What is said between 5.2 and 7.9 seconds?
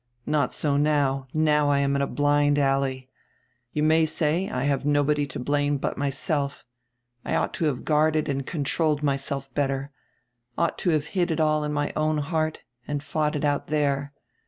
to blame but myself; I ought to have